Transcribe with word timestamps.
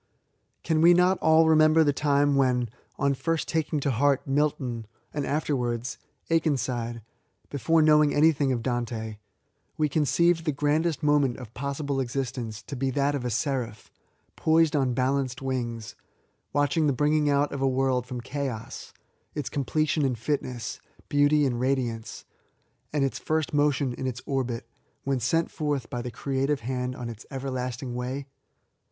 Can 0.63 0.81
we 0.81 0.95
not 0.95 1.19
all 1.19 1.47
remember 1.47 1.83
the 1.83 1.93
time 1.93 2.35
when, 2.35 2.69
ou 2.99 3.13
first 3.13 3.47
taking 3.47 3.79
to 3.81 3.91
heart 3.91 4.25
Milton, 4.25 4.87
and 5.13 5.27
afterwards 5.27 5.99
Aken 6.31 6.57
side,— 6.57 7.03
(before 7.51 7.83
knowing 7.83 8.11
anything 8.11 8.51
of 8.51 8.63
Dante,) 8.63 9.17
we 9.77 9.87
conceived 9.87 10.43
the 10.45 10.51
grandest 10.51 11.03
moment 11.03 11.37
of 11.37 11.53
possible 11.53 11.99
exist 11.99 12.35
ence 12.39 12.63
to 12.63 12.75
be 12.75 12.89
that 12.89 13.13
of 13.13 13.23
a 13.25 13.29
Seraph, 13.29 13.91
poised 14.35 14.75
on 14.75 14.95
balanced 14.95 15.39
wings, 15.39 15.93
watching 16.51 16.87
the 16.87 16.93
bringing 16.93 17.29
out 17.29 17.51
of 17.51 17.61
a 17.61 17.67
world 17.69 18.07
from 18.07 18.21
chaos, 18.21 18.93
its 19.35 19.49
completion 19.49 20.03
in 20.03 20.15
fitness, 20.15 20.79
beauty 21.09 21.45
and 21.45 21.59
ra 21.61 21.75
diance, 21.75 22.23
and 22.91 23.03
its 23.05 23.19
first 23.19 23.53
motion 23.53 23.93
in 23.93 24.07
its 24.07 24.23
orbit, 24.25 24.67
when 25.03 25.19
sent 25.19 25.51
forth 25.51 25.91
by 25.91 26.01
the 26.01 26.09
creative 26.09 26.61
hand 26.61 26.95
on 26.95 27.07
its 27.07 27.23
everlasting 27.29 27.93
way 27.93 28.25